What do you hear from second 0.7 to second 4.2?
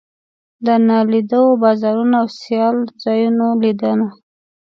نالیدلو بازارونو او سیال ځایونو لیدنه.